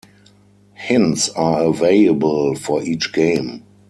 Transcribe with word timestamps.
Hints 0.73 1.29
are 1.29 1.61
available 1.65 2.55
for 2.55 2.81
each 2.81 3.13
game. 3.13 3.63